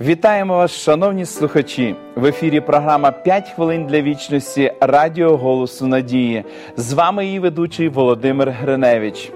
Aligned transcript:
Вітаємо 0.00 0.56
вас, 0.56 0.70
шановні 0.70 1.26
слухачі! 1.26 1.96
В 2.16 2.26
ефірі 2.26 2.60
програма 2.60 3.12
«5 3.26 3.54
хвилин 3.54 3.86
для 3.86 4.02
вічності 4.02 4.72
Радіо 4.80 5.36
Голосу 5.36 5.86
Надії. 5.86 6.44
З 6.76 6.92
вами 6.92 7.26
її 7.26 7.38
ведучий 7.38 7.88
Володимир 7.88 8.50
Гриневич. 8.50 9.32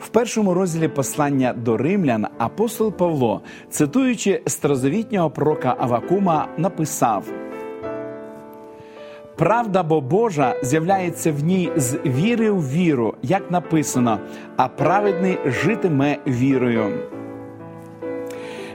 В 0.00 0.08
першому 0.08 0.54
розділі 0.54 0.88
послання 0.88 1.52
до 1.52 1.76
римлян 1.76 2.26
апостол 2.38 2.92
Павло, 2.92 3.40
цитуючи 3.70 4.42
старозавітнього 4.46 5.30
пророка 5.30 5.76
Авакума, 5.78 6.48
написав: 6.56 7.24
Правда 9.36 9.82
бо 9.82 10.00
Божа 10.00 10.54
з'являється 10.62 11.32
в 11.32 11.44
ній 11.44 11.70
з 11.76 11.98
віри 12.06 12.50
в 12.50 12.70
віру, 12.72 13.14
як 13.22 13.50
написано, 13.50 14.18
а 14.56 14.68
праведний 14.68 15.38
житиме 15.46 16.16
вірою. 16.26 16.92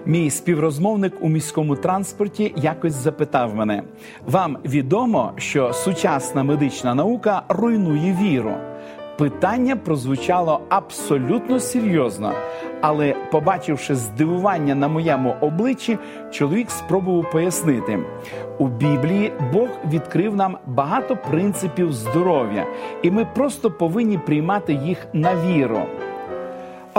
Мій 0.08 0.30
співрозмовник 0.30 1.14
у 1.22 1.30
міському 1.30 1.76
транспорті 1.76 2.54
якось 2.56 2.94
запитав 2.94 3.56
мене: 3.56 3.84
вам 4.28 4.58
відомо, 4.66 5.32
що 5.38 5.74
сучасна 5.74 6.44
медична 6.44 6.96
наука 6.96 7.42
руйнує 7.50 8.18
віру? 8.22 8.54
Питання 9.18 9.76
прозвучало 9.76 10.62
абсолютно 10.70 11.60
серйозно, 11.60 12.34
але, 12.82 13.16
побачивши 13.32 13.96
здивування 13.96 14.76
на 14.76 14.88
моєму 14.88 15.36
обличчі, 15.42 15.98
чоловік 16.32 16.72
спробував 16.72 17.32
пояснити: 17.32 18.00
у 18.60 18.68
Біблії 18.68 19.34
Бог 19.54 19.70
відкрив 19.92 20.36
нам 20.36 20.58
багато 20.66 21.18
принципів 21.30 21.94
здоров'я, 21.94 22.66
і 23.04 23.12
ми 23.12 23.26
просто 23.26 23.72
повинні 23.72 24.18
приймати 24.18 24.74
їх 24.74 25.08
на 25.14 25.36
віру. 25.46 25.82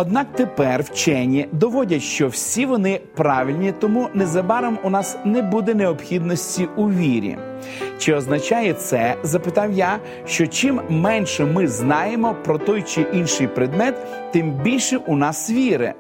Однак 0.01 0.27
тепер 0.37 0.83
вчені 0.83 1.49
доводять, 1.53 2.03
що 2.03 2.29
всі 2.29 2.67
вони 2.67 3.01
правильні, 3.15 3.73
тому 3.81 4.09
незабаром 4.15 4.79
у 4.83 4.91
нас 4.91 5.17
не 5.25 5.43
буде 5.43 5.75
необхідності 5.75 6.69
у 6.77 6.91
вірі. 6.91 7.37
Чи 7.99 8.15
означає 8.15 8.73
це, 8.73 9.15
запитав 9.23 9.73
я, 9.73 9.99
що 10.27 10.47
чим 10.47 10.81
менше 10.89 11.45
ми 11.45 11.69
знаємо 11.69 12.37
про 12.45 12.59
той 12.59 12.83
чи 12.83 13.01
інший 13.01 13.47
предмет, 13.47 13.95
тим 14.33 14.51
більше 14.51 14.97
у 14.97 15.17
нас 15.17 15.51
віри? 15.51 15.95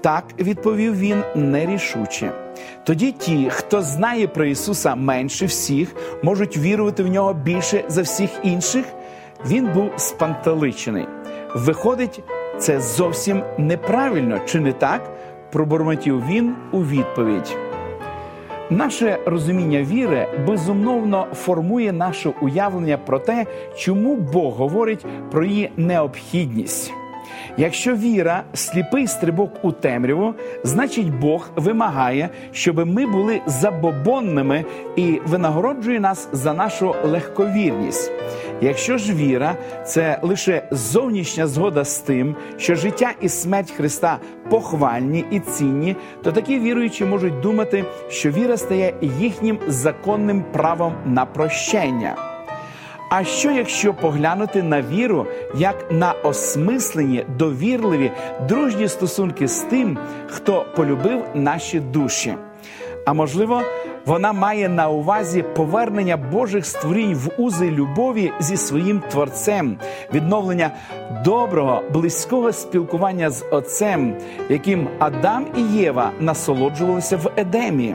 Так 0.00 0.24
відповів 0.38 0.98
він 0.98 1.22
нерішуче. 1.34 2.32
Тоді 2.84 3.12
ті, 3.12 3.50
хто 3.50 3.82
знає 3.82 4.28
про 4.28 4.44
Ісуса 4.44 4.94
менше 4.94 5.46
всіх, 5.46 5.96
можуть 6.22 6.56
вірувати 6.56 7.02
в 7.02 7.08
нього 7.08 7.34
більше 7.34 7.84
за 7.88 8.02
всіх 8.02 8.30
інших. 8.42 8.84
Він 9.46 9.66
був 9.66 9.90
спантеличений. 9.96 11.06
Виходить, 11.54 12.22
це 12.58 12.80
зовсім 12.80 13.42
неправильно, 13.58 14.40
чи 14.46 14.60
не 14.60 14.72
так? 14.72 15.02
пробурмотів 15.52 16.26
він 16.26 16.54
у 16.72 16.78
відповідь. 16.78 17.56
Наше 18.70 19.18
розуміння 19.26 19.82
віри 19.82 20.28
безумовно 20.46 21.26
формує 21.34 21.92
наше 21.92 22.32
уявлення 22.42 22.98
про 22.98 23.18
те, 23.18 23.46
чому 23.76 24.16
Бог 24.16 24.54
говорить 24.54 25.06
про 25.30 25.44
її 25.44 25.70
необхідність. 25.76 26.92
Якщо 27.58 27.94
віра 27.94 28.42
сліпий 28.54 29.06
стрибок 29.06 29.50
у 29.62 29.72
темряву, 29.72 30.34
значить 30.64 31.18
Бог 31.18 31.50
вимагає, 31.56 32.28
щоб 32.52 32.86
ми 32.86 33.06
були 33.06 33.40
забобонними 33.46 34.64
і 34.96 35.20
винагороджує 35.26 36.00
нас 36.00 36.28
за 36.32 36.54
нашу 36.54 36.94
легковірність. 37.04 38.12
Якщо 38.60 38.98
ж 38.98 39.14
віра 39.14 39.56
це 39.86 40.18
лише 40.22 40.68
зовнішня 40.70 41.46
згода 41.46 41.84
з 41.84 41.98
тим, 41.98 42.36
що 42.56 42.74
життя 42.74 43.12
і 43.20 43.28
смерть 43.28 43.70
Христа 43.70 44.18
похвальні 44.50 45.24
і 45.30 45.40
цінні, 45.40 45.96
то 46.22 46.32
такі 46.32 46.58
віруючі 46.58 47.04
можуть 47.04 47.40
думати, 47.40 47.84
що 48.08 48.30
віра 48.30 48.56
стає 48.56 48.94
їхнім 49.02 49.58
законним 49.68 50.44
правом 50.52 50.94
на 51.06 51.26
прощення. 51.26 52.16
А 53.10 53.24
що 53.24 53.50
якщо 53.50 53.94
поглянути 53.94 54.62
на 54.62 54.82
віру 54.82 55.26
як 55.56 55.90
на 55.90 56.12
осмислені, 56.12 57.24
довірливі, 57.38 58.10
дружні 58.48 58.88
стосунки 58.88 59.48
з 59.48 59.60
тим, 59.60 59.98
хто 60.26 60.66
полюбив 60.76 61.24
наші 61.34 61.80
душі? 61.80 62.34
А 63.06 63.12
можливо, 63.12 63.62
вона 64.06 64.32
має 64.32 64.68
на 64.68 64.88
увазі 64.88 65.42
повернення 65.42 66.16
Божих 66.16 66.66
створінь 66.66 67.14
в 67.14 67.30
узи 67.38 67.70
любові 67.70 68.32
зі 68.40 68.56
своїм 68.56 69.00
творцем, 69.10 69.76
відновлення 70.14 70.70
доброго, 71.24 71.82
близького 71.92 72.52
спілкування 72.52 73.30
з 73.30 73.44
Отцем, 73.50 74.16
яким 74.48 74.88
Адам 74.98 75.46
і 75.56 75.62
Єва 75.62 76.10
насолоджувалися 76.20 77.16
в 77.16 77.32
Едемі. 77.36 77.94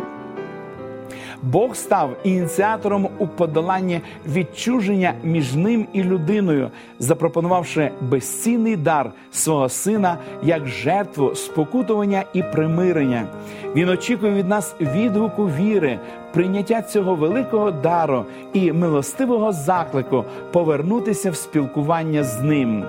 Бог 1.41 1.75
став 1.75 2.17
ініціатором 2.23 3.09
у 3.19 3.27
подоланні 3.27 4.01
відчуження 4.27 5.13
між 5.23 5.55
ним 5.55 5.87
і 5.93 6.03
людиною, 6.03 6.69
запропонувавши 6.99 7.91
безцінний 8.01 8.75
дар 8.75 9.11
свого 9.31 9.69
сина 9.69 10.17
як 10.43 10.67
жертву 10.67 11.35
спокутування 11.35 12.23
і 12.33 12.43
примирення. 12.43 13.27
Він 13.75 13.89
очікує 13.89 14.33
від 14.33 14.47
нас 14.47 14.75
відгуку 14.81 15.45
віри, 15.45 15.99
прийняття 16.33 16.81
цього 16.81 17.15
великого 17.15 17.71
дару 17.71 18.25
і 18.53 18.71
милостивого 18.71 19.51
заклику 19.51 20.25
повернутися 20.51 21.31
в 21.31 21.35
спілкування 21.35 22.23
з 22.23 22.41
ним. 22.41 22.85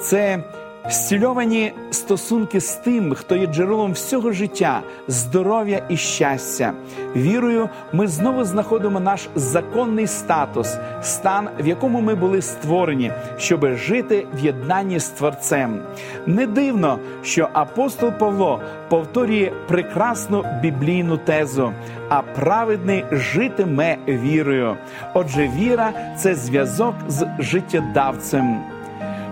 Це 0.00 0.44
Зцільовані 0.88 1.72
стосунки 1.90 2.60
з 2.60 2.72
тим, 2.72 3.14
хто 3.14 3.36
є 3.36 3.46
джерелом 3.46 3.92
всього 3.92 4.32
життя, 4.32 4.82
здоров'я 5.08 5.82
і 5.88 5.96
щастя. 5.96 6.72
Вірою, 7.16 7.68
ми 7.92 8.06
знову 8.06 8.44
знаходимо 8.44 9.00
наш 9.00 9.28
законний 9.34 10.06
статус, 10.06 10.76
стан, 11.02 11.48
в 11.60 11.66
якому 11.66 12.00
ми 12.00 12.14
були 12.14 12.42
створені, 12.42 13.12
щоб 13.38 13.76
жити 13.76 14.26
в 14.34 14.38
єднанні 14.38 14.98
з 14.98 15.08
Творцем. 15.08 15.82
Не 16.26 16.46
дивно, 16.46 16.98
що 17.22 17.48
апостол 17.52 18.10
Павло 18.10 18.60
повторює 18.88 19.52
прекрасну 19.68 20.44
біблійну 20.62 21.16
тезу, 21.16 21.72
а 22.08 22.22
праведний 22.22 23.04
житиме 23.12 23.96
вірою. 24.08 24.76
Отже, 25.14 25.50
віра 25.56 25.92
це 26.16 26.34
зв'язок 26.34 26.94
з 27.08 27.26
життєдавцем. 27.38 28.79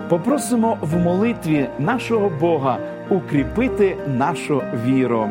Попросимо 0.09 0.77
в 0.81 0.97
молитві 0.97 1.69
нашого 1.79 2.29
Бога 2.29 2.77
укріпити 3.09 3.97
нашу 4.07 4.61
віру. 4.85 5.29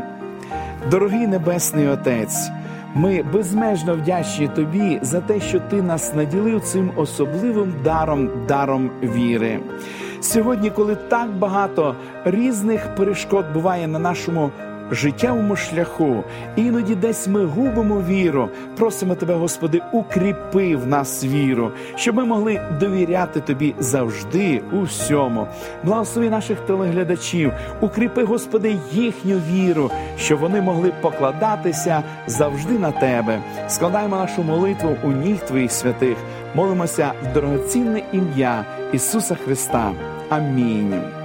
Дорогий 0.91 1.27
Небесний 1.27 1.89
Отець, 1.89 2.51
ми 2.95 3.23
безмежно 3.23 3.95
вдячні 3.95 4.49
Тобі 4.49 4.99
за 5.03 5.21
те, 5.21 5.41
що 5.41 5.61
Ти 5.61 5.83
нас 5.83 6.15
наділив 6.15 6.61
цим 6.61 6.91
особливим 6.97 7.75
даром, 7.85 8.31
даром 8.49 8.91
віри. 9.03 9.61
Сьогодні, 10.21 10.71
коли 10.71 10.95
так 10.95 11.31
багато 11.31 11.95
різних 12.25 12.95
перешкод 12.95 13.45
буває 13.55 13.89
на 13.89 13.99
нашому 13.99 14.51
життєвому 14.91 15.57
шляху. 15.57 16.25
Іноді 16.57 16.95
десь 16.95 17.29
ми 17.29 17.45
губимо 17.45 18.03
віру. 18.09 18.49
Просимо 18.77 19.15
тебе, 19.15 19.35
Господи, 19.35 19.83
укріпи 19.93 20.77
в 20.77 20.87
нас 20.87 21.25
віру, 21.25 21.71
щоб 21.97 22.15
ми 22.15 22.25
могли 22.25 22.61
довіряти 22.81 23.41
Тобі 23.41 23.75
завжди 23.79 24.63
у 24.73 24.83
всьому. 24.83 25.47
Благослови 25.85 26.31
наших 26.31 26.61
телеглядачів, 26.61 27.53
укріпи, 27.81 28.25
Господи, 28.25 28.77
їхню 28.93 29.41
віру, 29.53 29.91
щоб 30.19 30.39
вони 30.39 30.63
могли 30.63 30.93
покладатися 31.01 32.03
завжди 32.27 32.79
на 32.79 32.93
Тебе. 32.93 33.39
Складаємо 33.69 34.17
нашу 34.17 34.43
молитву 34.43 34.97
у 35.05 35.09
ніг 35.09 35.39
Твоїх 35.47 35.73
святих. 35.73 36.17
Молимося 36.55 37.13
в 37.23 37.33
дорогоцінне 37.35 38.03
ім'я 38.13 38.65
Ісуса 38.93 39.35
Христа. 39.35 39.93
Амінь. 40.29 41.18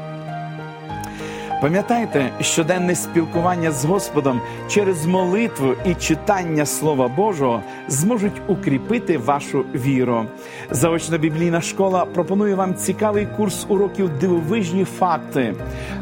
Пам'ятайте, 1.63 2.29
щоденне 2.41 2.95
спілкування 2.95 3.71
з 3.71 3.85
Господом 3.85 4.41
через 4.69 5.05
молитву 5.05 5.73
і 5.85 5.95
читання 5.95 6.65
Слова 6.65 7.07
Божого 7.07 7.61
зможуть 7.87 8.41
укріпити 8.47 9.17
вашу 9.17 9.65
віру. 9.75 10.25
Заочна 10.71 11.17
біблійна 11.17 11.61
школа 11.61 12.05
пропонує 12.05 12.55
вам 12.55 12.75
цікавий 12.75 13.27
курс 13.37 13.65
уроків 13.69 14.09
дивовижні 14.19 14.85
факти. 14.85 15.55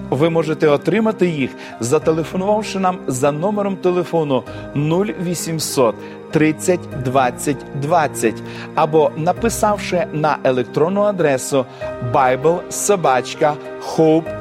Ви 0.10 0.30
можете 0.30 0.68
отримати 0.68 1.28
їх, 1.28 1.52
зателефонувавши 1.80 2.80
нам 2.80 2.98
за 3.08 3.32
номером 3.32 3.76
телефону 3.76 4.44
0800 4.76 5.96
30 6.32 6.80
20 7.04 7.58
20 7.76 8.36
або 8.76 9.12
написавши 9.18 10.06
на 10.14 10.38
електронну 10.44 11.02
адресу 11.02 11.66
biblesobachka.hope.ua. 12.14 14.41